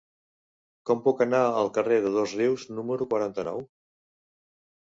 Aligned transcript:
Com 0.89 1.03
puc 1.07 1.19
anar 1.25 1.41
al 1.59 1.69
carrer 1.77 1.99
de 2.07 2.13
Dosrius 2.15 2.65
número 2.79 3.09
quaranta-nou? 3.13 3.63